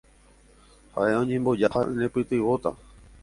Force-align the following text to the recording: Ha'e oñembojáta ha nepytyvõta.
Ha'e 0.95 1.11
oñembojáta 1.17 1.83
ha 1.83 1.93
nepytyvõta. 1.99 2.73